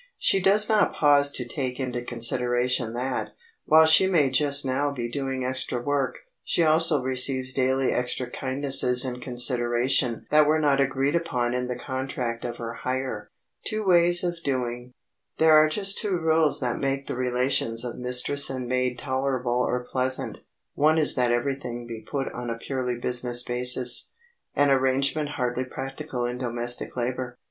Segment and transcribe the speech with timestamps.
[0.17, 5.07] She does not pause to take into consideration that, while she may just now be
[5.07, 11.15] doing extra work, she also receives daily extra kindnesses and consideration that were not agreed
[11.15, 13.29] upon in the contract of her hire.
[13.63, 14.93] [Sidenote: TWO WAYS OF DOING]
[15.37, 19.85] There are just two rules that make the relations of mistress and maid tolerable or
[19.91, 20.41] pleasant.
[20.73, 26.39] One is that everything be put on a purely business basis—an arrangement hardly practical in
[26.39, 27.37] domestic labor.